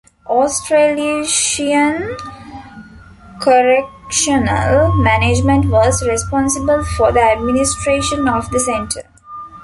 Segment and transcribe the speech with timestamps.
[0.25, 2.17] Australasian
[3.39, 9.03] Correctional Management was responsible for the administration of the Centre.